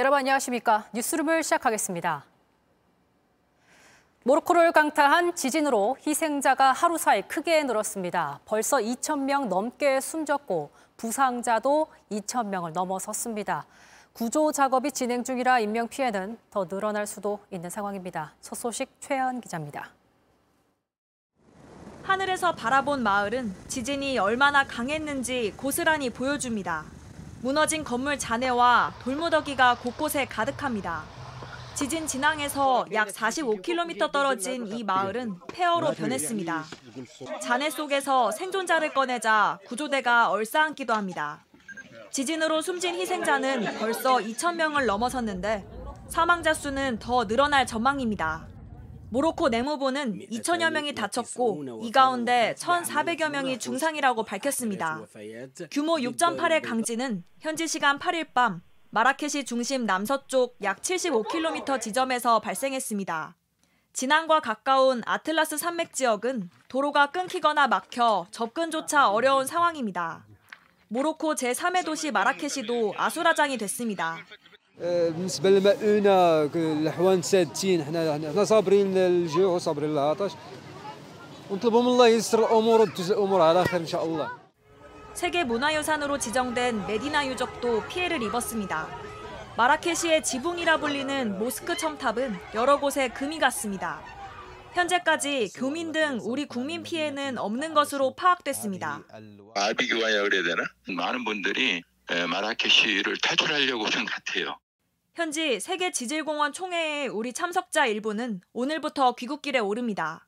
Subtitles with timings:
[0.00, 0.86] 여러분 안녕하십니까?
[0.94, 2.24] 뉴스룸을 시작하겠습니다.
[4.24, 8.40] 모로코를 강타한 지진으로 희생자가 하루 사이 크게 늘었습니다.
[8.46, 13.66] 벌써 2천 명 넘게 숨졌고 부상자도 2천 명을 넘어섰습니다.
[14.14, 18.32] 구조 작업이 진행 중이라 인명 피해는 더 늘어날 수도 있는 상황입니다.
[18.40, 19.90] 첫 소식 최현 기자입니다.
[22.04, 26.99] 하늘에서 바라본 마을은 지진이 얼마나 강했는지 고스란히 보여줍니다.
[27.42, 31.04] 무너진 건물 잔해와 돌무더기가 곳곳에 가득합니다.
[31.74, 36.64] 지진 진앙에서 약 45km 떨어진 이 마을은 폐허로 변했습니다.
[37.40, 41.42] 잔해 속에서 생존자를 꺼내자 구조대가 얼싸안기도 합니다.
[42.10, 45.64] 지진으로 숨진 희생자는 벌써 2천 명을 넘어섰는데
[46.08, 48.49] 사망자 수는 더 늘어날 전망입니다.
[49.10, 55.00] 모로코 내무부는 2천여 명이 다쳤고 이 가운데 1,400여 명이 중상이라고 밝혔습니다.
[55.70, 63.36] 규모 6.8의 강진은 현지 시간 8일 밤 마라케시 중심 남서쪽 약 75km 지점에서 발생했습니다.
[63.92, 70.24] 진앙과 가까운 아틀라스 산맥 지역은 도로가 끊기거나 막혀 접근조차 어려운 상황입니다.
[70.86, 74.18] 모로코 제3의 도시 마라케시도 아수라장이 됐습니다.
[74.79, 80.31] بالنسبه للمؤونه الاحوال سادتين احنا احنا صابرين الجوع وصابرين العطش
[81.49, 84.27] ونطلبوا من الله ييسر الامور وتجوز الامور على خير ان شاء الله.
[85.13, 88.87] 세계 문화유산으로 지정된 메디나 유적도 피해를 입었습니다.
[89.55, 94.01] 마라케시의 지붕이라 불리는 모스크 첨탑은 여러 곳에 금이 갔습니다.
[94.73, 99.03] 현재까지 교민 등 우리 국민 피해는 없는 것으로 파악됐습니다.
[99.55, 100.63] 아비규환이라고 그래야 되나?
[100.89, 101.81] 많은 분들이
[102.29, 104.57] 마라케시를 탈출하려고 오신 것 같아요.
[105.14, 110.26] 현지 세계 지질공원 총회의 우리 참석자 일부는 오늘부터 귀국길에 오릅니다.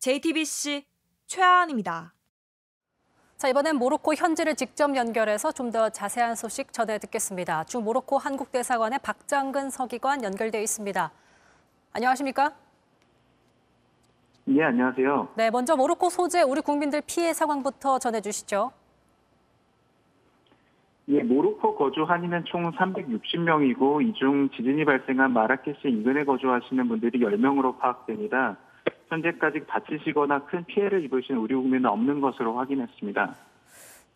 [0.00, 0.84] JTBC
[1.26, 2.12] 최하은입니다.
[3.38, 7.64] 자, 이번엔 모로코 현지를 직접 연결해서 좀 더 자세한 소식 전해 듣겠습니다.
[7.64, 11.10] 주 모로코 한국대사관의 박장근 서기관 연결되어 있습니다.
[11.92, 12.52] 안녕하십니까?
[14.48, 15.32] 예, 안녕하세요.
[15.36, 18.72] 네, 먼저 모로코 소재 우리 국민들 피해 상황부터 전해 주시죠.
[21.08, 27.78] 예, 모로코 거주 한인은 총 360명이고 이 중 지진이 발생한 마라케시 인근에 거주하시는 분들이 10명으로
[27.78, 28.56] 파악됩니다.
[29.08, 33.34] 현재까지 다치시거나 큰 피해를 입으신 우리 국민은 없는 것으로 확인했습니다.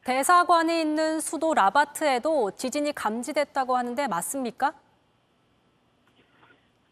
[0.04, 4.72] 대사관이 있는 수도 라바트에도 지진이 감지됐다고 하는데 맞습니까?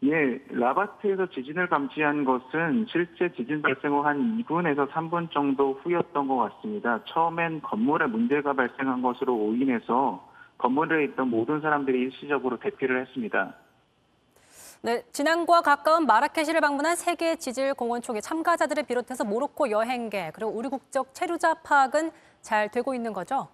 [0.05, 6.35] 예, 라바트에서 지진을 감지한 것은 실제 지진 발생 후 한 2분에서 3분 정도 후였던 것
[6.35, 6.99] 같습니다.
[7.05, 10.27] 처음엔 건물에 문제가 발생한 것으로 오인해서
[10.57, 13.55] 건물에 있던 모든 사람들이 일시적으로 대피를 했습니다.
[14.83, 20.69] 네, 진앙과 가까운 마라케시를 방문한 세계 지질 공원 총회 참가자들을 비롯해서 모로코 여행객 그리고 우리
[20.69, 22.11] 국적 체류자 파악은
[22.41, 23.47] 잘 되고 있는 거죠?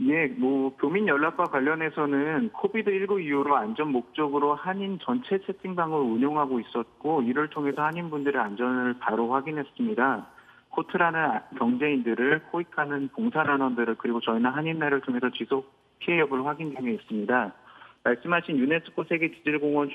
[0.00, 7.22] 예, 뭐 교민 연락과 관련해서는 COVID 19 이후로 안전 목적으로 한인 전체 채팅방을 운영하고 있었고
[7.22, 10.26] 이를 통해서 한인 분들의 안전을 바로 확인했습니다.
[10.70, 17.52] 코트라는 경제인들을 코이카는 봉사단원들을 그리고 저희는 한인회를 통해서 지속 피해 여부를 확인 중에 있습니다.
[18.04, 19.90] 말씀하신 유네스코 세계 지질공원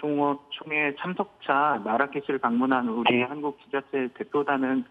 [0.52, 4.86] 총회 참석차 마라케시를 방문한 우리 한국 지자체 대표단은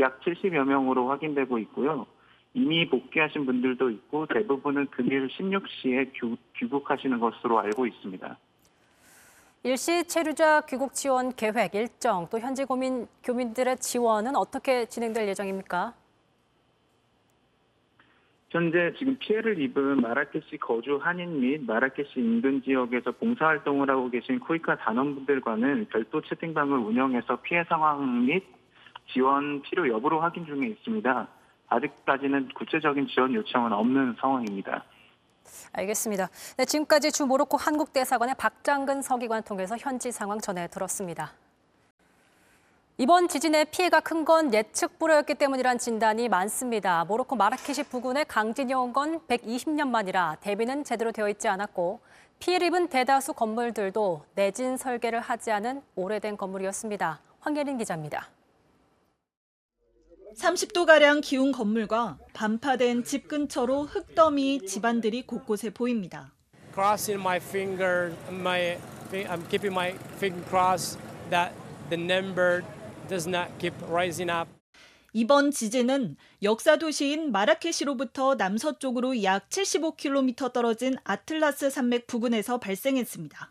[0.00, 2.06] 약 70여 명으로 확인되고 있고요.
[2.54, 6.10] 이미 복귀하신 분들도 있고 대부분은 금일 16시에
[6.56, 8.38] 귀국하시는 것으로 알고 있습니다.
[9.62, 15.94] 일시 체류자 귀국 지원 계획 일정 또 현지 고민, 교민들의 지원은 어떻게 진행될 예정입니까?
[18.48, 24.76] 현재 지금 피해를 입은 마라케시 거주 한인 및 마라케시 인근 지역에서 봉사활동을 하고 계신 쿠이카
[24.78, 28.42] 단원분들과는 별도 채팅방을 운영해서 피해 상황 및
[29.12, 31.28] 지원 필요 여부를 확인 중에 있습니다.
[31.70, 34.84] 아직까지는 구체적인 지원 요청은 없는 상황입니다.
[35.72, 36.28] 알겠습니다.
[36.56, 41.32] 네, 지금까지 주 모로코 한국 대사관의 박장근 서기관 통해서 현지 상황 전해 들었습니다.
[42.98, 47.04] 이번 지진의 피해가 큰 건 예측 불허였기 때문이란 진단이 많습니다.
[47.06, 52.00] 모로코 마라케시 부근에 강진이 온 건 120년 만이라 대비는 제대로 되어 있지 않았고
[52.40, 57.20] 피해를 입은 대다수 건물들도 내진 설계를 하지 않은 오래된 건물이었습니다.
[57.40, 58.28] 황예린 기자입니다.
[60.36, 66.32] 30도가량 기운 건물과 반파된 집 근처로 흙더미 집안들이 곳곳에 보입니다.
[66.72, 68.78] Crossing my finger, my,
[69.10, 70.98] I'm keeping my finger crossed
[71.30, 71.52] that
[71.90, 72.62] the number
[73.08, 74.48] does not keep rising up.
[75.12, 83.50] 이번 지진은 역사 도시인 마라케시로부터 남서쪽으로 약 75km 떨어진 아틀라스 산맥 부근에서 발생했습니다.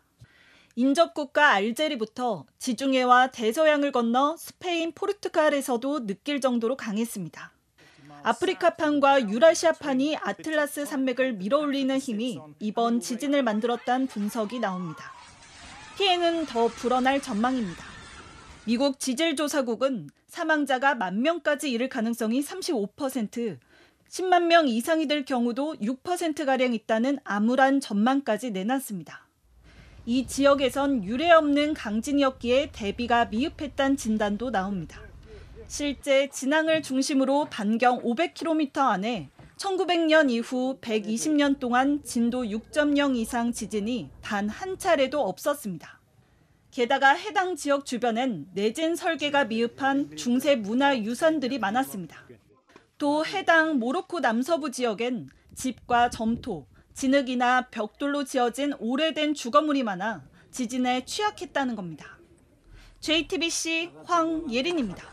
[0.80, 7.52] 인접국가 알제리부터 지중해와 대서양을 건너 스페인, 포르투갈에서도 느낄 정도로 강했습니다.
[8.24, 15.12] 아프리카판과 유라시아판이 아틀라스 산맥을 밀어올리는 힘이 이번 지진을 만들었다는 분석이 나옵니다.
[15.98, 17.84] 피해는 더 불어날 전망입니다.
[18.64, 23.58] 미국 지질조사국은 사망자가 만 명까지 이를 가능성이 35%,
[24.08, 29.29] 10만 명 이상이 될 경우도 6%가량 있다는 암울한 전망까지 내놨습니다.
[30.10, 35.00] 이 지역에선 유례 없는 강진이었기에 대비가 미흡했다는 진단도 나옵니다.
[35.68, 44.50] 실제 진앙을 중심으로 반경 500km 안에 1900년 이후 120년 동안 진도 6.0 이상 지진이 단
[44.50, 46.00] 한 차례도 없었습니다.
[46.72, 52.26] 게다가 해당 지역 주변엔 내진 설계가 미흡한 중세 문화 유산들이 많았습니다.
[52.98, 56.66] 또 해당 모로코 남서부 지역엔 집과 점토,
[57.00, 62.18] 진흙이나 벽돌로 지어진 오래된 주거물이 많아 지진에 취약했다는 겁니다.
[63.00, 65.08] JTBC 황예린입니다.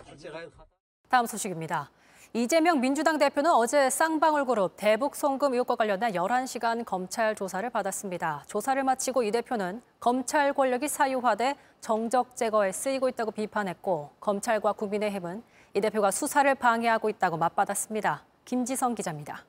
[1.08, 1.92] 다음 소식입니다.
[2.32, 8.42] 이재명 민주당 대표는 어제 쌍방울 그룹 대북 송금 의혹과 관련한 11시간 검찰 조사를 받았습니다.
[8.48, 15.40] 조사를 마치고 이 대표는 검찰 권력이 사유화돼 정적 제거에 쓰이고 있다고 비판했고 검찰과 국민의힘은
[15.74, 18.24] 이 대표가 수사를 방해하고 있다고 맞받았습니다.
[18.44, 19.44] 김지성 기자입니다.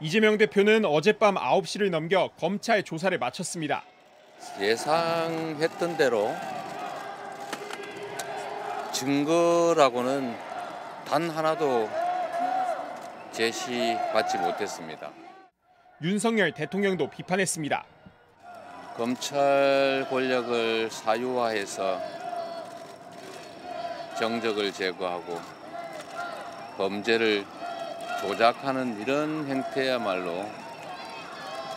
[0.00, 3.82] 이재명 대표는 어젯밤 9시를 넘겨 검찰 조사를 마쳤습니다.
[4.60, 6.32] 예상했던 대로
[8.92, 10.36] 증거라고는
[11.04, 11.88] 단 하나도
[13.32, 15.10] 제시받지 못했습니다.
[16.02, 17.84] 윤석열 대통령도 비판했습니다.
[18.96, 22.00] 검찰 권력을 사유화해서
[24.16, 25.40] 정적을 제거하고
[26.76, 27.44] 범죄를
[28.20, 30.44] 조작하는 이런 행태야말로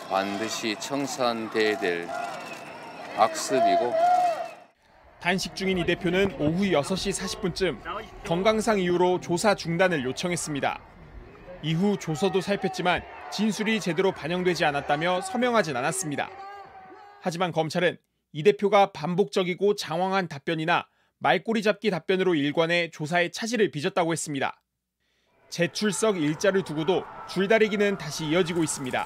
[0.08, 2.08] 반드시 청산돼야 될
[3.16, 3.94] 악습이고
[5.20, 10.80] 단식 중인 이 대표는 오후 6시 40분쯤 건강상 이유로 조사 중단을 요청했습니다.
[11.62, 16.28] 이후 조서도 살폈지만 진술이 제대로 반영되지 않았다며 서명하진 않았습니다.
[17.20, 17.98] 하지만 검찰은
[18.32, 24.61] 이 대표가 반복적이고 장황한 답변이나 말꼬리 잡기 답변으로 일관해 조사에 차질을 빚었다고 했습니다.
[25.52, 29.04] 재출석 일자를 두고도 줄다리기는 다시 이어지고 있습니다.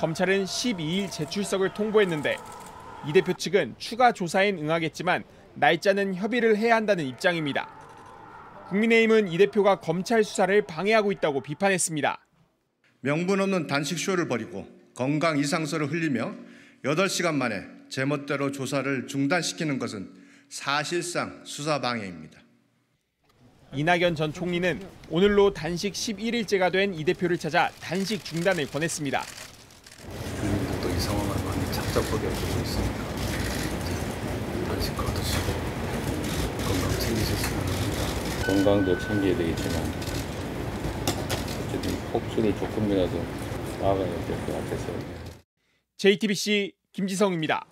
[0.00, 2.36] 검찰은 12일 재출석을 통보했는데
[3.06, 5.22] 이 대표 측은 추가 조사엔 응하겠지만
[5.54, 7.68] 날짜는 협의를 해야 한다는 입장입니다.
[8.68, 12.18] 국민의힘은 이 대표가 검찰 수사를 방해하고 있다고 비판했습니다.
[13.02, 14.66] 명분 없는 단식 쇼를 벌이고
[14.96, 16.34] 건강 이상서를 흘리며
[16.84, 20.10] 8시간 만에 제멋대로 조사를 중단시키는 것은
[20.48, 22.43] 사실상 수사 방해입니다.
[23.74, 24.80] 이낙연 전 총리는
[25.10, 29.22] 오늘로 단식 11일째가 된 이 대표를 찾아 단식 중단을 권했습니다.
[30.40, 33.04] 국민들도 이 상황을 많이 착잡하게 보고 있으니까
[34.68, 35.52] 단식 거두시고
[36.66, 38.46] 건강 챙기셨으면 합니다.
[38.46, 39.92] 건강도 챙겨야 되겠지만
[41.66, 43.24] 어쨌든 폭수를 조금이라도
[43.80, 44.86] 막아야 될 것 같아서
[45.96, 47.64] JTBC 김지성입니다.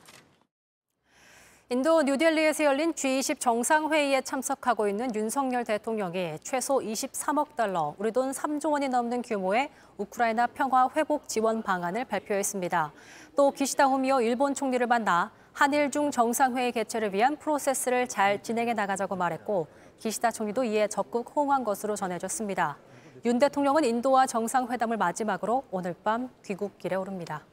[1.73, 8.73] 인도 뉴델리에서 열린 G20 정상회의에 참석하고 있는 윤석열 대통령이 최소 23억 달러, 우리 돈 3조
[8.73, 12.93] 원이 넘는 규모의 우크라이나 평화 회복 지원 방안을 발표했습니다.
[13.35, 19.17] 또 기시다 후미오 일본 총리를 만나 한일 중 정상회의 개최를 위한 프로세스를 잘 진행해 나가자고
[19.17, 19.67] 말했고
[19.99, 22.77] 기시다 총리도 이에 적극 호응한 것으로 전해졌습니다.
[23.25, 27.47] 윤 대통령은 인도와 정상회담을 마지막으로 오늘 밤 귀국길에 오릅니다.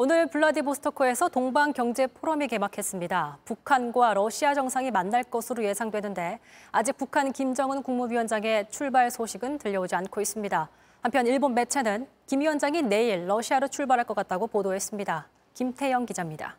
[0.00, 3.40] 오늘 블라디보스토크에서 동방 경제 포럼이 개막했습니다.
[3.44, 6.38] 북한과 러시아 정상이 만날 것으로 예상되는데
[6.70, 10.70] 아직 북한 김정은 국무위원장의 출발 소식은 들려오지 않고 있습니다.
[11.02, 15.28] 한편 일본 매체는 김 위원장이 내일 러시아로 출발할 것 같다고 보도했습니다.
[15.54, 16.56] 김태영 기자입니다.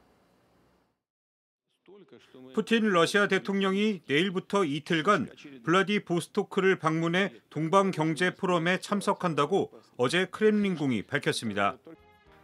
[2.54, 5.30] 푸틴 러시아 대통령이 내일부터 이틀간
[5.64, 11.78] 블라디보스토크를 방문해 동방 경제 포럼에 참석한다고 어제 크렘린궁이 밝혔습니다.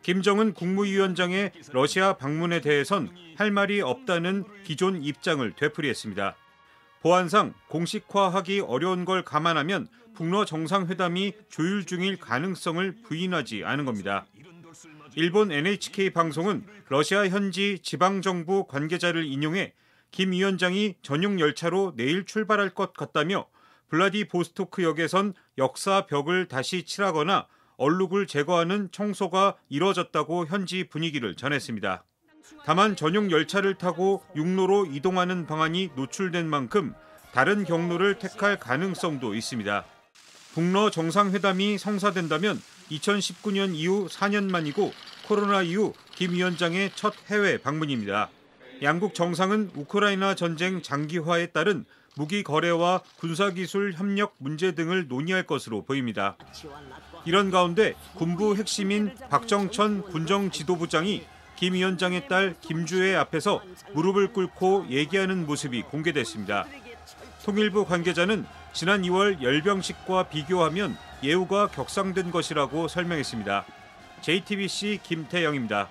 [0.06, 6.36] 김정은 국무위원장의 러시아 방문에 대해선 할 말이 없다는 기존 입장을 되풀이했습니다.
[7.02, 14.28] 보안상 공식화하기 어려운 걸 감안하면 북러 정상회담이 조율 중일 가능성을 부인하지 않은 겁니다.
[15.16, 19.74] 일본 NHK 방송은 러시아 현지 지방정부 관계자를 인용해
[20.12, 23.48] 김 위원장이 전용 열차로 내일 출발할 것 같다며
[23.90, 27.48] 블라디보스토크역에선 역사 벽을 다시 칠하거나
[27.78, 32.04] 얼룩을 제거하는 청소가 이뤄졌다고 현지 분위기를 전했습니다.
[32.66, 36.94] 다만 전용 열차를 타고 육로로 이동하는 방안이 노출된 만큼
[37.34, 39.86] 다른 경로를 택할 가능성도 있습니다.
[40.54, 44.94] 북러 정상회담이 성사된다면 2019년 이후 4년 만이고
[45.28, 48.30] 코로나 이후 김 위원장의 첫 해외 방문입니다.
[48.82, 56.38] 양국 정상은 우크라이나 전쟁 장기화에 따른 무기 거래와 군사기술 협력 문제 등을 논의할 것으로 보입니다.
[57.26, 63.62] 이런 가운데 군부 핵심인 박정천 군정 지도부장이 김 위원장의 딸 김주혜 앞에서
[63.94, 66.66] 무릎을 꿇고 얘기하는 모습이 공개됐습니다.
[67.44, 73.66] 통일부 관계자는 지난 2월 열병식과 비교하면 예우가 격상된 것이라고 설명했습니다.
[74.22, 75.90] JTBC 김태영입니다.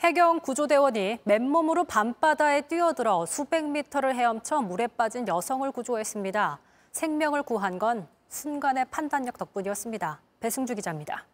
[0.00, 6.60] 해경 구조대원이 맨몸으로 밤바다에 뛰어들어 수백 미터를 헤엄쳐 물에 빠진 여성을 구조했습니다.
[6.92, 10.20] 생명을 구한 건 순간의 판단력 덕분이었습니다.
[10.38, 11.26] 배승주 기자입니다.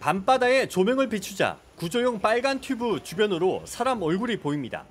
[0.00, 4.84] 밤바다에 조명을 비추자 구조용 빨간 튜브 주변으로 사람 얼굴이 보입니다.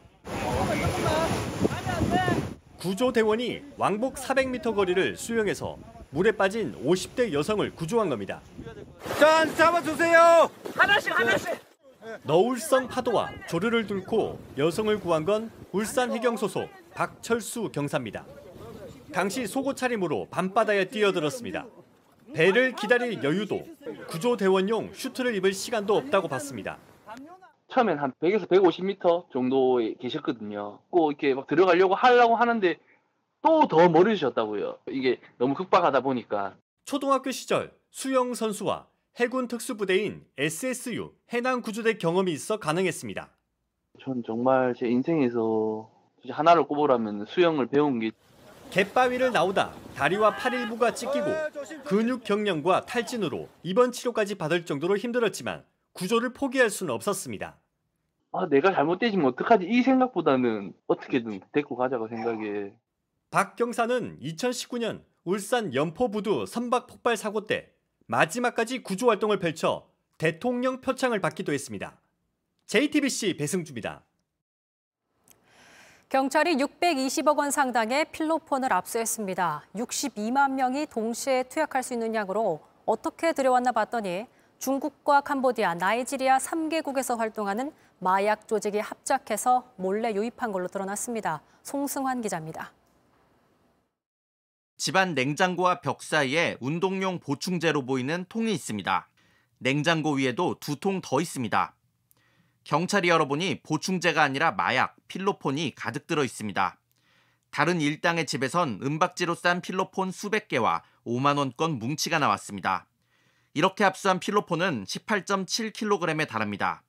[2.79, 5.77] 구조대원이 왕복 400m 거리를 수영해서
[6.11, 8.41] 물에 빠진 50대 여성을 구조한 겁니다.
[9.19, 10.49] 자, 잡아주세요.
[10.75, 11.49] 하나씩 하나씩.
[12.23, 18.25] 너울성 파도와 조류를 뚫고 여성을 구한 건 울산 해경 소속 박철수 경사입니다.
[19.11, 21.65] 당시 속옷 차림으로 밤바다에 뛰어들었습니다.
[22.33, 23.65] 배를 기다릴 여유도
[24.07, 26.77] 구조대원용 슈트를 입을 시간도 없다고 봤습니다.
[27.69, 30.79] 처음엔 한 100에서 150m 정도에 계셨거든요.
[30.89, 32.77] 꼭 이렇게 막 들어가려고 하려고 하는데
[33.45, 34.79] 또 더 멀어지셨다고요.
[34.89, 36.55] 이게 너무 급박하다 보니까.
[36.85, 38.87] 초등학교 시절 수영 선수와
[39.17, 43.29] 해군 특수부대인 SSU 해남 구조대 경험이 있어 가능했습니다.
[44.01, 45.89] 전 정말 제 인생에서
[46.29, 48.11] 하나를 꼽으라면 수영을 배운 게
[48.71, 51.25] 갯바위를 나오다 다리와 팔 일부가 찢기고
[51.85, 57.55] 근육 경련과 탈진으로 입원 치료까지 받을 정도로 힘들었지만 구조를 포기할 수는 없었습니다.
[58.33, 59.65] 아, 내가 잘못되지면 어떡하지?
[59.65, 62.73] 이 생각보다는 어떻게든 데리고 가자고 생각에.
[63.35, 67.69] 박 경사는 2019년 울산 연포부두 선박 폭발 사고 때
[68.05, 71.99] 마지막까지 구조 활동을 펼쳐 대통령 표창을 받기도 했습니다.
[72.67, 74.03] JTBC 배승주입니다.
[76.07, 79.65] 경찰이 620억 원 상당의 필로폰을 압수했습니다.
[79.75, 84.27] 62만 명이 동시에 투약할 수 있는 양으로 어떻게 들여왔나 봤더니
[84.59, 91.41] 중국과 캄보디아, 나이지리아 3개국에서 활동하는 마약 조직이 합작해서 몰래 유입한 걸로 드러났습니다.
[91.63, 92.71] 송승환 기자입니다.
[94.77, 99.09] 집안 냉장고와 벽 사이에 운동용 보충제로 보이는 통이 있습니다.
[99.59, 101.75] 냉장고 위에도 두 통 더 있습니다.
[102.65, 106.79] 경찰이 열어보니 보충제가 아니라 마약, 필로폰이 가득 들어 있습니다.
[107.51, 112.87] 다른 일당의 집에선 은박지로 싼 필로폰 수백 개와 5만 원권 뭉치가 나왔습니다.
[113.53, 116.83] 이렇게 합수한 필로폰은 18.7kg에 달합니다.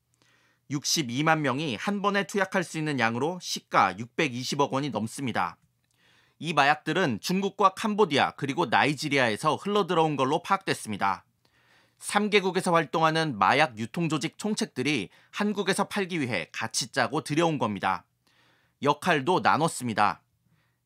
[0.73, 5.57] 62만 명이 한 번에 투약할 수 있는 양으로 시가 620억 원이 넘습니다.
[6.38, 11.25] 이 마약들은 중국과 캄보디아 그리고 나이지리아에서 흘러들어온 걸로 파악됐습니다.
[11.99, 18.05] 3개국에서 활동하는 마약 유통 조직 총책들이 한국에서 팔기 위해 같이 짜고 들여온 겁니다.
[18.83, 20.21] 역할도 나눴습니다.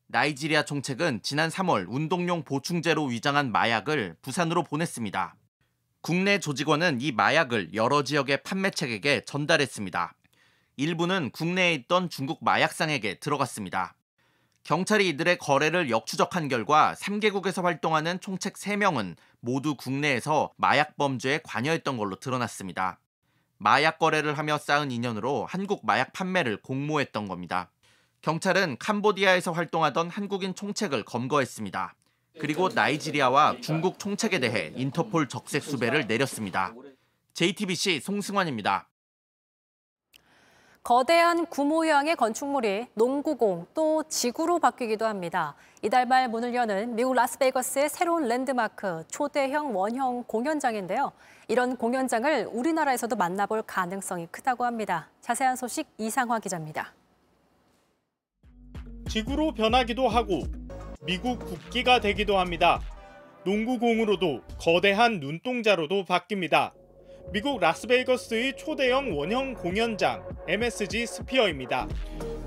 [0.07, 5.35] 나이지리아 총책은 지난 3월 운동용 보충제로 위장한 마약을 부산으로 보냈습니다.
[6.01, 10.15] 국내 조직원은 이 마약을 여러 지역의 판매책에게 전달했습니다.
[10.77, 13.95] 일부는 국내에 있던 중국 마약상에게 들어갔습니다.
[14.63, 22.17] 경찰이 이들의 거래를 역추적한 결과 3개국에서 활동하는 총책 3명은 모두 국내에서 마약 범죄에 관여했던 걸로
[22.17, 22.99] 드러났습니다.
[23.57, 27.71] 마약 거래를 하며 쌓은 인연으로 한국 마약 판매를 공모했던 겁니다.
[28.21, 31.95] 경찰은 캄보디아에서 활동하던 한국인 총책을 검거했습니다.
[32.39, 36.73] 그리고 나이지리아와 중국 총책에 대해 인터폴 적색 수배를 내렸습니다.
[37.33, 38.90] JTBC 송승환입니다.
[40.83, 45.53] 거대한 구모양의 건축물이 농구공 또 지구로 바뀌기도 합니다.
[45.83, 51.11] 이달 말 문을 여는 미국 라스베이거스의 새로운 랜드마크 초대형 원형 공연장인데요.
[51.47, 55.09] 이런 공연장을 우리나라에서도 만나볼 가능성이 크다고 합니다.
[55.21, 56.93] 자세한 소식 이상화 기자입니다.
[59.07, 60.41] 지구로 변하기도 하고
[61.03, 62.79] 미국 국기가 되기도 합니다.
[63.45, 66.71] 농구공으로도 거대한 눈동자로도 바뀝니다.
[67.31, 71.87] 미국 라스베이거스의 초대형 원형 공연장 MSG 스피어입니다.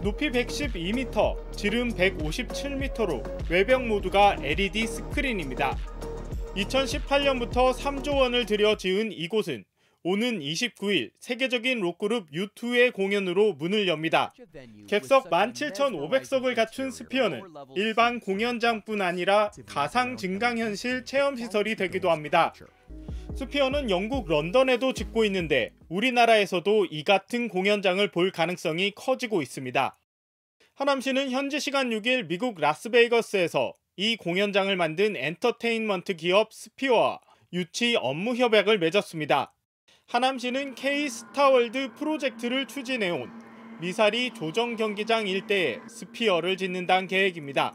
[0.02, 5.76] 높이 112m, 지름 157m로 외벽 모두가 LED 스크린입니다.
[6.56, 9.64] 2018년부터 3조 원을 들여 지은 이곳은
[10.06, 14.34] 오는 29일 세계적인 록그룹 U2의 공연으로 문을 엽니다.
[14.86, 17.40] 객석 17,500석을 갖춘 스피어는
[17.74, 22.52] 일반 공연장뿐 아니라 가상 증강현실 체험시설이 되기도 합니다.
[23.36, 29.98] 스피어는 영국 런던에도 짓고 있는데 우리나라에서도 이 같은 공연장을 볼 가능성이 커지고 있습니다.
[30.74, 37.18] 하남시는 현지 시간 6일 미국 라스베이거스에서 이 공연장을 만든 엔터테인먼트 기업 스피어와
[37.52, 39.52] 유치 업무 협약을 맺었습니다.
[40.06, 43.30] 하남시는 K Star World 프로젝트를 추진해온
[43.80, 47.74] 미사리 조정 경기장 일대에 스피어를 짓는다는 계획입니다.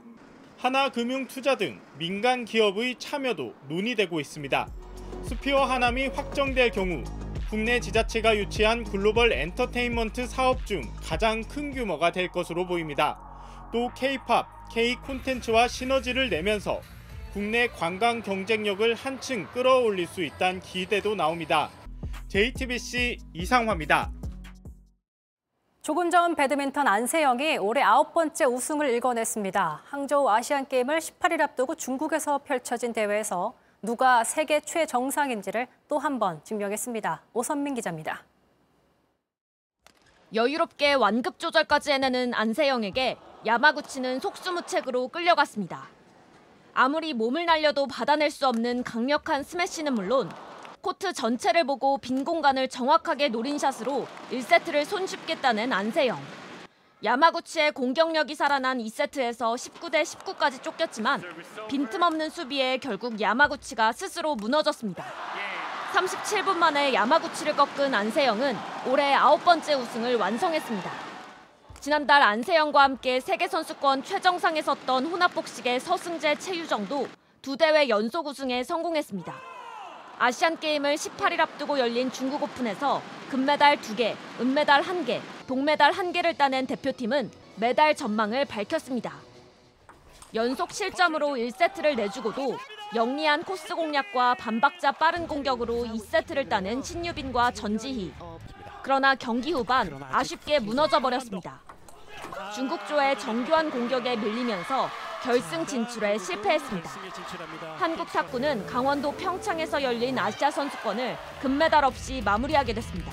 [0.58, 4.89] 하나금융투자 등 민간 기업의 참여도 논의되고 있습니다.
[5.24, 7.04] 스피어 하남이 확정될 경우
[7.50, 13.20] 국내 지자체가 유치한 글로벌 엔터테인먼트 사업 중 가장 큰 규모가 될 것으로 보입니다.
[13.74, 16.82] 또 K-pop, K 콘텐츠와 시너지를 내면서
[17.34, 21.70] 국내 관광 경쟁력을 한층 끌어올릴 수 있다는 기대도 나옵니다.
[22.28, 24.12] JTBC 이상화입니다.
[25.82, 29.82] 조금 전 배드민턴 안세영이 올해 아홉 번째 우승을 일궈냈습니다.
[29.86, 37.22] 항저우 아시안게임을 18일 앞두고 중국에서 펼쳐진 대회에서 누가 세계 최정상인지를 또 한 번 증명했습니다.
[37.34, 38.24] 오선민 기자입니다.
[40.34, 45.88] 여유롭게 완급 조절까지 해내는 안세영에게 야마구치는 속수무책으로 끌려갔습니다.
[46.74, 50.30] 아무리 몸을 날려도 받아낼 수 없는 강력한 스매시는 물론
[50.82, 56.39] 코트 전체를 보고 빈 공간을 정확하게 노린 샷으로 1세트를 손쉽게 따낸 안세영.
[57.02, 61.24] 야마구치의 공격력이 살아난 2세트에서 19대 19까지 쫓겼지만
[61.70, 65.06] 빈틈없는 수비에 결국 야마구치가 스스로 무너졌습니다.
[65.94, 68.56] 37분 만에 야마구치를 꺾은 안세영은
[68.88, 70.92] 올해 아홉 번째 우승을 완성했습니다.
[71.80, 77.08] 지난달 안세영과 함께 세계선수권 최정상에 섰던 혼합복식의 서승재, 최유정도
[77.42, 79.49] 두 대회 연속 우승에 성공했습니다.
[80.20, 87.96] 아시안게임을 18일 앞두고 열린 중국 오픈에서 금메달 2개, 은메달 1개, 동메달 1개를 따낸 대표팀은 메달
[87.96, 89.14] 전망을 밝혔습니다.
[90.34, 92.58] 연속 실점으로 1세트를 내주고도
[92.94, 98.14] 영리한 코스 공략과 반박자 빠른 공격으로 2세트를 따낸 신유빈과 전지희.
[98.84, 101.62] 그러나 경기 후반 아쉽게 무너져 버렸습니다.
[102.56, 104.90] 중국조의 정교한 공격에 밀리면서
[105.24, 106.90] 결승 진출에 실패했습니다.
[107.78, 113.12] 한국 탁구는 강원도 평창에서 열린 아시아 선수권을 금메달 없이 마무리하게 됐습니다.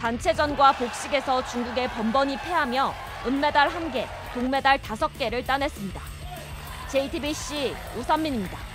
[0.00, 2.92] 단체전과 복식에서 중국에 번번이 패하며
[3.26, 6.00] 은메달 1개, 동메달 5개를 따냈습니다.
[6.88, 8.71] JTBC 우선민입니다.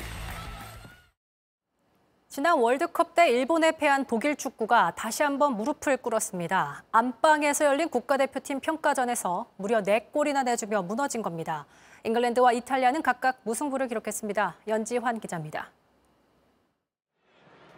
[2.37, 6.83] 지난 월드컵 때 일본에 패한 독일 축구가 다시 한번 무릎을 꿇었습니다.
[6.91, 11.65] 안방에서 열린 국가대표팀 평가전에서 무려 4골이나 내주며 무너진 겁니다.
[12.03, 14.55] 잉글랜드와 이탈리아는 각각 무승부를 기록했습니다.
[14.67, 15.71] 연지환 기자입니다.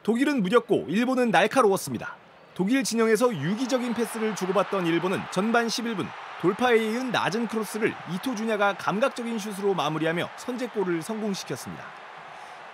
[0.03, 2.17] 독일은 무렸고 일본은 날카로웠습니다.
[2.53, 6.05] 독일 진영에서 유기적인 패스를 주고받던 일본은 전반 11분
[6.41, 11.98] 돌파에 이은 낮은 크로스를 이토 주냐가 감각적인 슛으로 마무리하며 선제골을 성공시켰습니다.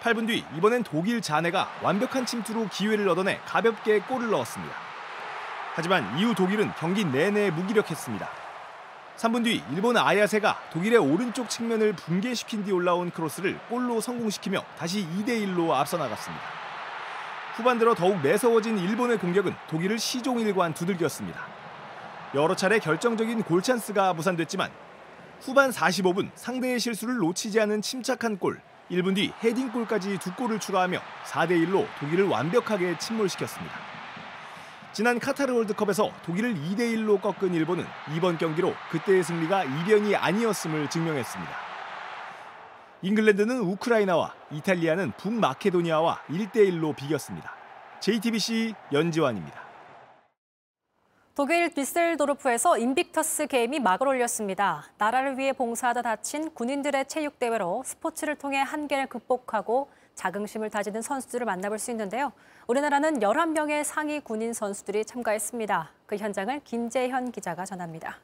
[0.06, 4.76] 8분 뒤 이번엔 독일 자네가 완벽한 침투로 기회를 얻어내 가볍게 골을 넣었습니다.
[5.74, 8.30] 하지만 이후 독일은 경기 내내 무기력했습니다.
[9.18, 15.30] 3분 뒤 일본 아야세가 독일의 오른쪽 측면을 붕괴시킨 뒤 올라온 크로스를 골로 성공시키며 다시 2대
[15.44, 16.44] 1로 앞서 나갔습니다.
[17.56, 21.48] 후반 들어 더욱 매서워진 일본의 공격은 독일을 시종일관 두들겼습니다.
[22.36, 24.70] 여러 차례 결정적인 골 찬스가 무산됐지만
[25.42, 31.52] 후반 45분 상대의 실수를 놓치지 않은 침착한 골, 1분 뒤 헤딩골까지 두 골을 추가하며 4대
[31.66, 33.76] 1로 독일을 완벽하게 침몰시켰습니다.
[34.94, 41.52] 지난 카타르 월드컵에서 독일을 2대 1로 꺾은 일본은 이번 경기로 그때의 승리가 이변이 아니었음을 증명했습니다.
[43.02, 47.54] 잉글랜드는 우크라이나와 이탈리아는 북마케도니아와 1대 1로 비겼습니다.
[48.00, 49.65] JTBC 연지환입니다.
[51.36, 54.86] 독일 디셀도르프에서 인빅터스 게임이 막을 올렸습니다.
[54.98, 61.92] 나라를 위해 봉사하다 다친 군인들의 체육대회로 스포츠를 통해 한계를 극복하고 자긍심을 다지는 선수들을 만나볼 수
[61.92, 62.32] 있는데요.
[62.68, 65.92] 우리나라는 11명의 상위 군인 선수들이 참가했습니다.
[66.06, 68.16] 그 현장을 김재현 기자가 전합니다.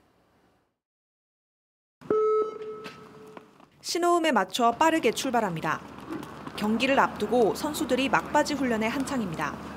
[3.82, 5.82] 신호음에 맞춰 빠르게 출발합니다.
[6.56, 9.71] 경기를 앞두고 선수들이 막바지 훈련에 한창입니다.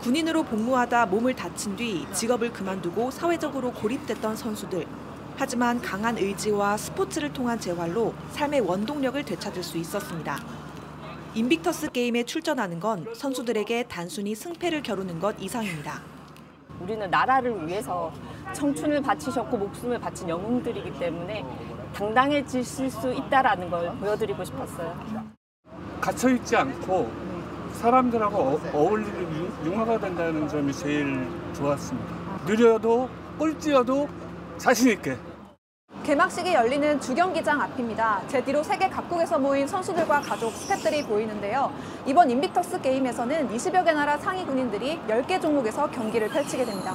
[0.00, 4.86] 군인으로 복무하다 몸을 다친 뒤 직업을 그만두고 사회적으로 고립됐던 선수들.
[5.36, 10.38] 하지만 강한 의지와 스포츠를 통한 재활로 삶의 원동력을 되찾을 수 있었습니다.
[11.34, 16.00] 인빅터스 게임에 출전하는 건 선수들에게 단순히 승패를 겨루는 것 이상입니다.
[16.80, 18.10] 우리는 나라를 위해서
[18.54, 21.44] 청춘을 바치셨고 목숨을 바친 영웅들이기 때문에
[21.94, 24.98] 당당해지실 수 있다라는 걸 보여드리고 싶었어요.
[26.00, 27.29] 갇혀 있지 않고
[27.74, 32.14] 사람들하고 어, 어울리는 융화가 된다는 점이 제일 좋았습니다.
[32.46, 34.08] 느려도 꼴찌여도
[34.58, 35.16] 자신 있게.
[36.04, 38.22] 개막식이 열리는 주경기장 앞입니다.
[38.26, 41.72] 제 뒤로 세계 각국에서 모인 선수들과 가족, 스태프들이 보이는데요.
[42.06, 46.94] 이번 인빅터스 게임에서는 20여 개 나라 상위 군인들이 10개 종목에서 경기를 펼치게 됩니다.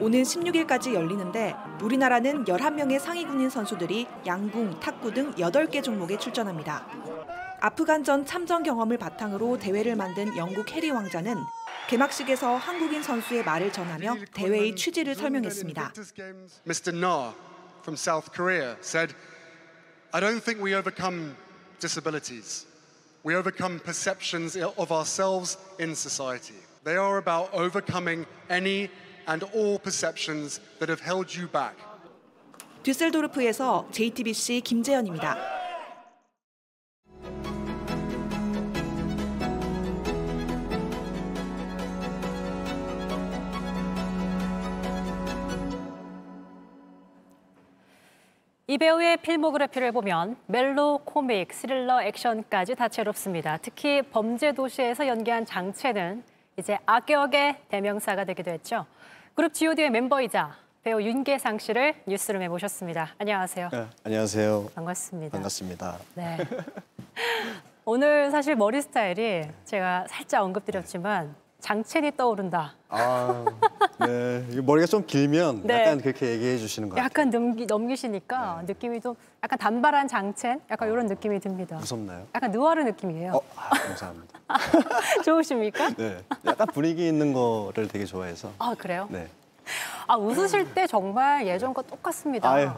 [0.00, 6.86] 오는 16일까지 열리는데 우리나라는 11명의 상위 군인 선수들이 양궁, 탁구 등 8개 종목에 출전합니다.
[7.60, 11.36] 아프간전 참전 경험을 바탕으로 대회를 만든 영국 해리 왕자는
[11.88, 15.92] 개막식에서 한국인 선수의 말을 전하며 대회의 취지를 설명했습니다.
[16.66, 16.96] Mr.
[16.96, 17.34] Na
[17.82, 19.14] from South Korea said,
[20.12, 21.36] I don't think we overcome
[21.80, 22.66] disabilities.
[23.24, 26.56] We overcome perceptions of ourselves in society.
[26.84, 28.88] They are about overcoming any
[29.28, 31.76] and all perceptions that have held you back.
[32.82, 35.59] 듀셀도르프에서 JTBC 김재현입니다.
[48.80, 53.58] 배우의 필모그래피를 보면 멜로, 코믹, 스릴러, 액션까지 다채롭습니다.
[53.60, 56.24] 특히 범죄 도시에서 연기한 장첸은
[56.58, 58.86] 이제 악역의 대명사가 되기도 했죠.
[59.34, 63.10] 그룹 G.O.D의 멤버이자 배우 윤계상 씨를 뉴스룸에 모셨습니다.
[63.18, 63.68] 안녕하세요.
[63.70, 64.70] 네, 안녕하세요.
[64.74, 65.32] 반갑습니다.
[65.32, 65.98] 반갑습니다.
[66.14, 66.38] 네.
[67.84, 72.74] 오늘 사실 머리 스타일이 제가 살짝 언급드렸지만 장첸이 떠오른다.
[72.88, 73.44] 아,
[74.00, 74.44] 네.
[74.62, 75.80] 머리가 좀 길면 네.
[75.82, 77.04] 약간 그렇게 얘기해 주시는 것 같아요.
[77.04, 80.60] 약간 넘기, 넘기시니까 느낌이 좀 약간 단발한 장첸?
[80.70, 81.76] 약간 이런 느낌이 듭니다.
[81.76, 82.26] 무섭나요?
[82.34, 83.32] 약간 느와르 느낌이에요.
[83.34, 84.40] 어, 아, 감사합니다.
[85.24, 85.90] 좋으십니까?
[85.90, 88.50] 네, 약간 분위기 있는 거를 되게 좋아해서.
[88.58, 89.06] 아 그래요?
[89.10, 89.28] 네.
[90.06, 92.50] 아 웃으실 때 정말 예전과 똑같습니다.
[92.50, 92.70] 아유,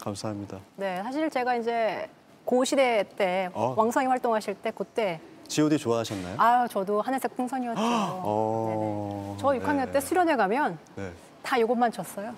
[0.00, 0.58] 감사합니다.
[0.76, 2.08] 네, 사실 제가 이제
[2.44, 3.74] 고 시대 때 어.
[3.76, 6.36] 왕성히 활동하실 때 그때 G.O.D 좋아하셨나요?
[6.38, 7.80] 아유 저도 하늘색 풍선이었죠.
[7.82, 9.90] 어, 저 6학년 네.
[9.92, 11.10] 때 수련회 가면 네.
[11.42, 12.32] 다 이것만 췄어요.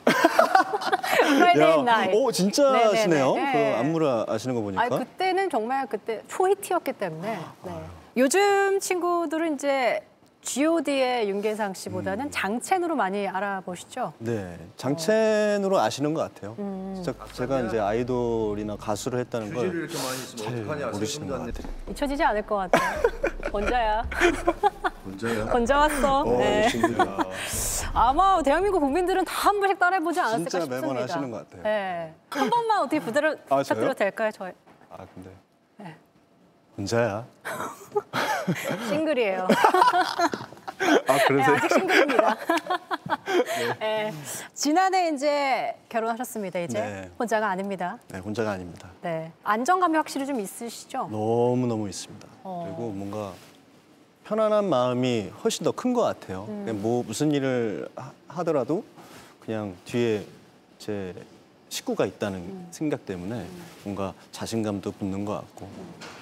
[1.37, 2.15] Friday Night.
[2.15, 2.85] 오, 진짜 네네네.
[2.85, 3.35] 하시네요.
[3.35, 3.53] 네.
[3.75, 4.83] 그 안무를 아시는 거 보니까.
[4.83, 7.39] 아 그때는 정말 그때 초히트였기 때문에.
[7.65, 7.73] 네.
[8.17, 10.01] 요즘 친구들은 이제
[10.43, 12.31] G.O.D의 윤계상 씨보다는 음.
[12.31, 14.13] 장첸으로 많이 알아보시죠.
[14.19, 16.57] 네, 장첸으로 아시는 것 같아요.
[16.59, 16.93] 음.
[16.97, 21.39] 진짜 제가 이제 아이돌이나 가수를 했다는 걸 주제를 이렇게 많이 있으면 잘 어떡하냐, 모르시는 것
[21.39, 21.73] 같아요.
[21.91, 23.03] 잊혀지지 않을 것 같아요.
[23.53, 24.03] 번자야.
[25.05, 25.47] 문제야.
[25.47, 26.21] 번자 왔어.
[26.23, 26.69] 어, 네.
[26.69, 27.25] 신기하다.
[27.95, 30.87] 아마 대한민국 국민들은 다 한 번씩 따라해보지 않았을까 진짜 싶습니다.
[30.87, 31.63] 매번 하시는 것 같아요.
[31.65, 32.15] 네.
[32.31, 33.01] 한 번만 어떻게 아?
[33.03, 34.31] 부탁드려도 될까요?
[34.33, 34.53] 저
[34.95, 35.35] 아 근데 네.
[36.77, 37.25] 혼자야.
[38.89, 39.47] 싱글이에요.
[41.07, 41.57] 아 네, 그러세요?
[41.57, 42.37] 아직 싱글입니다.
[43.79, 44.13] 네.
[44.55, 46.59] 지난해 이제 결혼하셨습니다.
[46.61, 47.11] 이제 네.
[47.19, 47.99] 혼자가 아닙니다.
[48.09, 48.89] 네, 혼자가 아닙니다.
[49.03, 49.33] 네.
[49.45, 51.09] 안정감이 확실히 좀 있으시죠?
[51.11, 52.27] 너무 너무 있습니다.
[52.43, 52.65] 어.
[52.67, 53.33] 그리고 뭔가
[54.25, 56.47] 편안한 마음이 훨씬 더 큰 것 같아요.
[56.49, 56.79] 음.
[56.83, 58.85] 뭐 무슨 일을 하- 하더라도
[59.41, 60.25] 그냥 뒤에
[60.79, 61.15] 제
[61.73, 62.69] 식구가 있다는 음.
[62.71, 63.47] 생각 때문에
[63.83, 65.67] 뭔가 자신감도 붙는 것 같고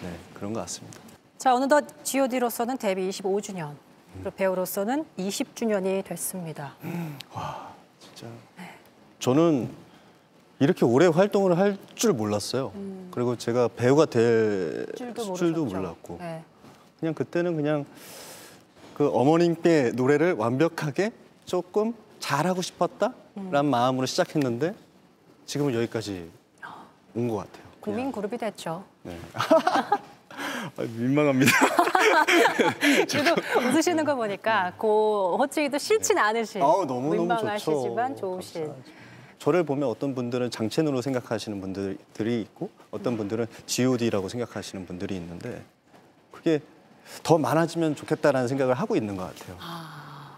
[0.03, 1.01] 네 그런 것 같습니다.
[1.39, 3.75] 자, 어느덧 G.O.D로서는 데뷔 25주년,
[4.15, 6.75] 그리고 배우로서는 20주년이 됐습니다.
[7.99, 8.27] 진짜
[9.19, 9.69] 저는
[10.61, 12.73] 이렇게 오래 활동을 할 줄 몰랐어요.
[13.11, 15.77] 그리고 제가 배우가 될 줄도 줄도 모르셨죠?
[15.81, 16.43] 몰랐고 네.
[17.01, 17.85] 그냥 그때는 그냥
[18.95, 21.11] 그 어머님께 노래를 완벽하게
[21.45, 24.75] 조금 잘하고 싶었다라는 마음으로 시작했는데
[25.51, 26.31] 지금은 여기까지
[27.17, 27.65] 온 것 같아요.
[27.81, 28.85] 국민 그룹이 됐죠.
[29.03, 29.19] 네.
[29.35, 30.01] 아,
[30.79, 31.51] 민망합니다.
[33.11, 34.87] 그래도 웃으시는 거 보니까 그
[35.37, 36.65] 호칭이도 싫진 않으신 네.
[36.65, 38.15] 아우, 너무너무 민망하시지만.
[38.17, 38.73] 좋으신
[39.41, 45.65] 저를 보면 어떤 분들은 장첸으로 생각하시는 분들이 있고 어떤 분들은 G.O.D라고 생각하시는 분들이 있는데
[46.31, 46.61] 그게
[47.25, 49.57] 더 많아지면 좋겠다라는 생각을 하고 있는 것 같아요.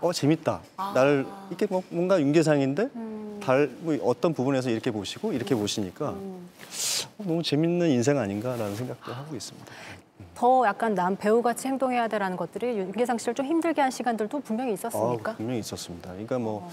[0.00, 0.62] 어 재밌다.
[0.94, 2.88] 나를 이렇게 뭐 뭔가 윤계상인데
[3.44, 6.40] 달, 뭐 어떤 부분에서 이렇게 보시고 이렇게 보시니까 어,
[7.18, 9.72] 너무 재밌는 인생 아닌가라는 생각도 하고 있습니다.
[10.34, 15.32] 더 약간 남 배우같이 행동해야 되라는 것들이 윤계상 씨를 좀 힘들게 한 시간들도 분명히 있었습니까?
[15.32, 16.10] 아, 분명히 있었습니다.
[16.10, 16.68] 그러니까 뭐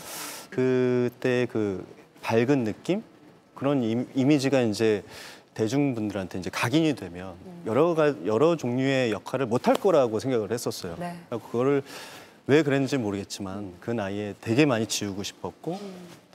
[0.49, 1.85] 그때 그
[2.21, 3.03] 밝은 느낌
[3.55, 5.03] 그런 임- 이미지가 이제
[5.53, 7.33] 대중분들한테 이제 각인이 되면
[7.65, 10.95] 여러 가 여러 종류의 역할을 못할 거라고 생각을 했었어요.
[10.97, 11.15] 네.
[11.27, 11.83] 그래서 그거를
[12.47, 15.79] 왜 그랬는지 모르겠지만 그 나이에 되게 많이 지우고 싶었고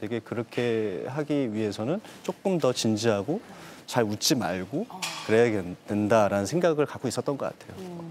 [0.05, 3.41] 되게 그렇게 하기 위해서는 조금 더 진지하고
[3.87, 4.87] 잘 웃지 말고
[5.27, 8.05] 그래야 된다라는 생각을 갖고 있었던 것 같아요.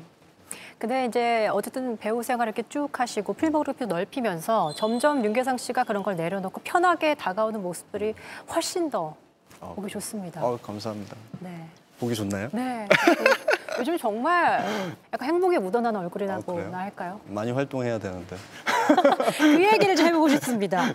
[0.79, 6.15] 근데 이제 어쨌든 배우 생활 이렇게 쭉 하시고 필모그래피 넓히면서 점점 윤계상 씨가 그런 걸
[6.15, 8.15] 내려놓고 편하게 다가오는 모습들이
[8.53, 9.15] 훨씬 더
[9.60, 10.43] 보기 좋습니다.
[10.43, 11.15] 어, 감사합니다.
[11.41, 11.67] 네.
[11.99, 12.49] 보기 좋나요?
[12.51, 12.88] 네.
[13.79, 14.65] 요즘 정말
[15.13, 16.63] 약간 행복에 묻어나는 얼굴이라고 아?
[16.69, 17.19] 나 할까요?
[17.27, 18.36] 많이 활동해야 되는데.
[19.38, 20.86] 그 얘기를 좀 해보고 싶습니다.
[20.88, 20.93] 네.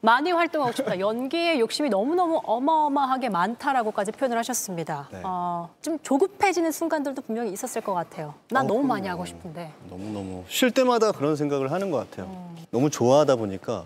[0.00, 0.98] 많이 활동하고 싶다.
[1.00, 5.08] 연기에 욕심이 너무너무 어마어마하게 많다라고까지 표현을 하셨습니다.
[5.12, 5.20] 네.
[5.24, 8.34] 어, 좀 조급해지는 순간들도 분명히 있었을 것 같아요.
[8.50, 9.22] 난 어, 너무 많이 그럼요.
[9.22, 9.72] 하고 싶은데.
[9.88, 12.26] 너무너무 쉴 때마다 그런 생각을 하는 것 같아요.
[12.26, 12.56] 음.
[12.70, 13.84] 너무 좋아하다 보니까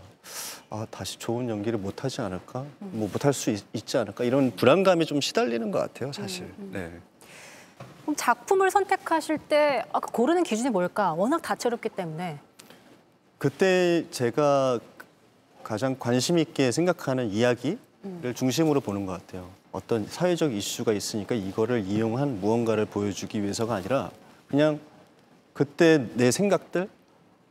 [0.69, 5.05] 아 다시 좋은 연기를 못 하지 않을까, 뭐 못할 수 있, 지 않을까 이런 불안감이
[5.07, 6.53] 좀 시달리는 것 같아요, 사실.
[6.59, 6.93] 네.
[8.03, 11.13] 그럼 작품을 선택하실 때 아, 고르는 기준이 뭘까?
[11.15, 12.39] 워낙 다채롭기 때문에.
[13.39, 14.79] 그때 제가
[15.71, 19.49] 가장 관심 있게 생각하는 이야기를 중심으로 보는 것 같아요.
[19.71, 24.11] 어떤 사회적 이슈가 있으니까 이거를 이용한 무언가를 보여주기 위해서가 아니라
[24.49, 24.81] 그냥
[25.53, 26.89] 그때 내 생각들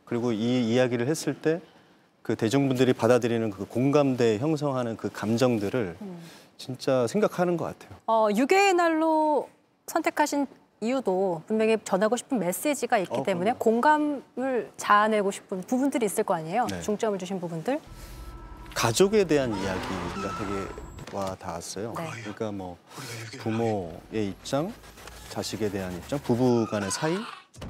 [0.04, 1.62] 그리고 이 이야기를 했을 때
[2.22, 5.96] 그 대중분들이 받아들이는 그 공감대 형성하는 그 감정들을
[6.58, 7.98] 진짜 생각하는 것 같아요.
[8.06, 9.48] 어, 유괴의 날로
[9.86, 10.46] 선택하신
[10.82, 16.66] 이유도 분명히 전하고 싶은 메시지가 있기 어, 때문에 공감을 자아내고 싶은 부분들이 있을 거 아니에요.
[16.70, 16.80] 네.
[16.80, 17.78] 중점을 주신 부분들.
[18.74, 20.68] 가족에 대한 이야기가 되게
[21.12, 21.92] 와 닿았어요.
[21.98, 22.08] 네.
[22.22, 22.78] 그러니까 뭐
[23.40, 24.72] 부모의 입장,
[25.28, 27.14] 자식에 대한 입장, 부부 간의 사이,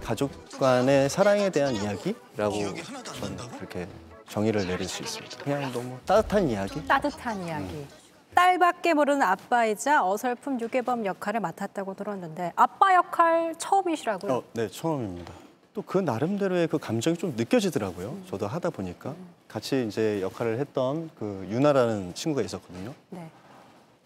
[0.04, 3.88] 가족 간의 사랑에 대한 이야기라고 저는 그렇게
[4.28, 5.42] 정의를 내릴 수 있습니다.
[5.42, 6.86] 그냥 너무 따뜻한 이야기?
[6.86, 7.86] 따뜻한 이야기.
[8.34, 14.32] 딸밖에 모르는 아빠이자 어설픈 유괴범 역할을 맡았다고 들었는데 아빠 역할 처음이시라고요?
[14.32, 15.32] 어, 네, 처음입니다.
[15.72, 18.16] 또 그 나름대로의 그 감정이 좀 느껴지더라고요.
[18.28, 19.14] 저도 하다 보니까
[19.48, 22.92] 같이 이제 역할을 했던 그 유나라는 친구가 있었거든요.
[23.10, 23.30] 네.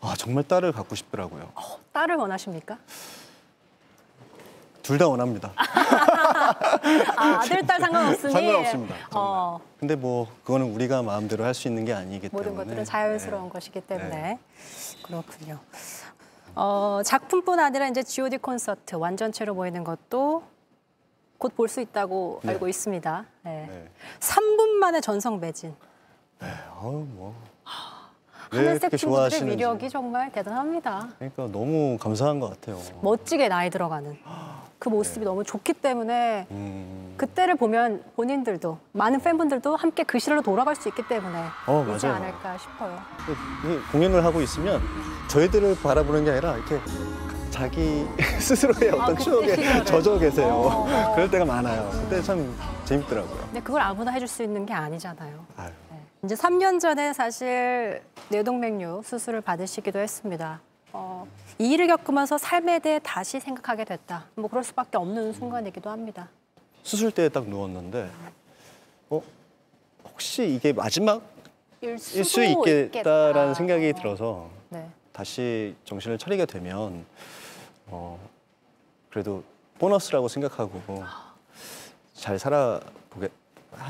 [0.00, 1.50] 아 정말 딸을 갖고 싶더라고요.
[1.92, 2.78] 딸을 원하십니까?
[4.84, 5.50] 둘 다 원합니다.
[7.16, 8.32] 아, 아들, 딸 상관없으니.
[8.32, 8.94] 상관없습니다.
[9.14, 13.48] 어, 근데 뭐 그거는 우리가 마음대로 할 수 있는 게 아니기 때문에 모든 것들은 자연스러운
[13.48, 14.38] 것이기 때문에
[15.04, 15.58] 그렇군요.
[16.54, 20.42] 어, 작품뿐 아니라 이제 G.O.D 콘서트 완전체로 보이는 것도
[21.38, 22.52] 곧 볼 수 있다고 네.
[22.52, 23.24] 알고 있습니다.
[23.42, 23.66] 네.
[23.68, 23.88] 네.
[24.20, 25.74] 3분 만에 전성 매진.
[26.40, 27.34] 아우 뭐.
[28.52, 29.50] 왜 하늘색 친구들의.
[29.50, 31.08] 위력이 정말 대단합니다.
[31.18, 32.78] 그러니까 너무 감사한 것 같아요.
[33.02, 34.16] 멋지게 나이 들어가는
[34.78, 37.14] 그 모습이 너무 좋기 때문에 음.
[37.16, 42.16] 그때를 보면 본인들도 많은 팬분들도 함께 그 시절로 돌아갈 수 있기 때문에 어, 맞아요.
[42.16, 42.98] 않을까 싶어요.
[43.64, 44.82] 이게 공연을 하고 있으면
[45.28, 46.78] 저희들을 바라보는 게 아니라 이렇게
[47.50, 48.04] 자기
[48.40, 49.84] 스스로의 아, 어떤 그때 추억에 시절을.
[49.84, 50.52] 젖어 계세요.
[50.54, 50.86] 어.
[51.14, 51.88] 그럴 때가 많아요.
[51.92, 52.54] 그때 참
[52.84, 53.36] 재밌더라고요.
[53.46, 55.46] 근데 그걸 아무나 해줄 수 있는 게 아니잖아요.
[55.56, 55.70] 아유.
[56.24, 56.26] 네.
[56.26, 60.62] 이제 3년 전에 사실 뇌동맥류 수술을 받으시기도 했습니다.
[60.92, 61.26] 어,
[61.58, 64.24] 이 일을 겪으면서 삶에 대해 다시 생각하게 됐다.
[64.34, 66.30] 뭐 그럴 수밖에 없는 순간이기도 합니다.
[66.82, 68.10] 수술대에 딱 누웠는데
[69.10, 69.22] 어
[70.04, 71.20] 혹시 이게 마지막일
[71.82, 73.54] 일수 있겠다라는 있겠다.
[73.54, 74.88] 생각이 들어서 네.
[75.12, 77.04] 다시 정신을 차리게 되면
[77.86, 78.18] 어
[79.10, 79.42] 그래도
[79.78, 80.80] 보너스라고 생각하고
[82.14, 83.28] 잘 살아보게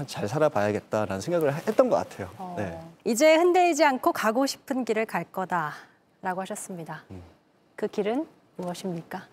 [0.07, 2.31] 잘 살아봐야겠다라는 생각을 했던 것 같아요.
[2.39, 2.55] 어.
[2.59, 2.81] 네.
[3.05, 7.05] 이제 흔들리지 않고 가고 싶은 길을 갈 거다라고 하셨습니다.
[7.11, 7.23] 음.
[7.77, 9.27] 그 길은 무엇입니까?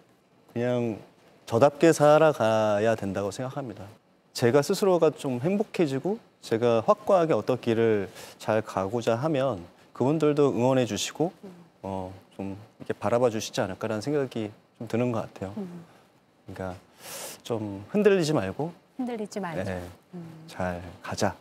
[0.53, 0.99] 그냥
[1.45, 3.85] 저답게 살아가야 된다고 생각합니다.
[4.33, 11.31] 제가 스스로가 좀 행복해지고 제가 확고하게 어떤 길을 잘 가고자 하면 그분들도 응원해 주시고
[11.83, 15.53] 어, 좀 이렇게 바라봐 주시지 않을까라는 생각이 좀 드는 것 같아요.
[15.57, 15.83] 음.
[16.47, 16.79] 그러니까
[17.43, 19.63] 좀 흔들리지 말고 흔들리지 말자.
[19.63, 19.81] 네,
[20.47, 21.35] 잘 가자.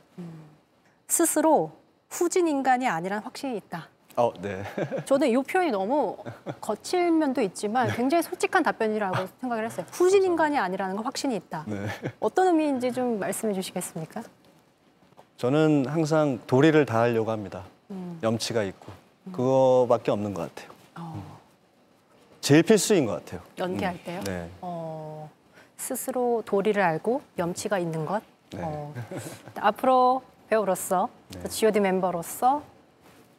[1.07, 1.73] 스스로
[2.09, 3.89] 후진 인간이 아니란 확신이 있다.
[4.17, 4.63] 어, 네.
[5.07, 6.17] 저는 이 표현이 너무
[6.61, 9.87] 거칠 면도 있지만 굉장히 솔직한 답변이라고 생각을 했어요.
[9.93, 11.65] 후진 인간이 아니라는 건 확신이 있다.
[11.67, 11.87] 네.
[12.19, 14.23] 어떤 의미인지 좀 말씀해 주시겠습니까?
[15.37, 17.65] 저는 항상 도리를 다하려고 합니다.
[17.91, 18.19] 음.
[18.23, 18.93] 염치가 있고
[19.33, 20.73] 그거밖에 없는 것 같아요.
[20.99, 21.23] 음.
[22.41, 23.41] 제일 필수인 것 같아요.
[23.59, 24.21] 연기할 음, 때요?
[24.25, 24.51] 네.
[24.61, 24.80] 어,
[25.81, 28.23] 스스로 도리를 알고 염치가 있는 것.
[28.53, 28.61] 네.
[28.63, 28.95] 어,
[29.57, 31.43] 앞으로 배우로서 네.
[31.43, 32.63] 또 G.O.D 멤버로서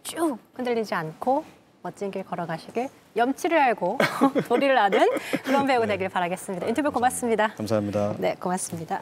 [0.03, 1.43] 쭉 흔들리지 않고
[1.83, 3.97] 멋진 길 걸어가시길 염치를 알고
[4.47, 5.07] 도리를 아는
[5.43, 6.67] 그런 배우 되길 바라겠습니다.
[6.67, 7.53] 인터뷰 고맙습니다.
[7.55, 8.15] 감사합니다.
[8.17, 9.01] 네, 고맙습니다.